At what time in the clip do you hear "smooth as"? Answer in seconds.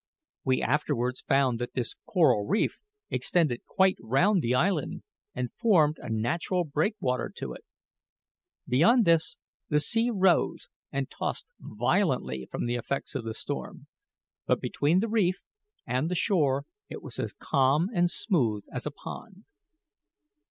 18.15-18.87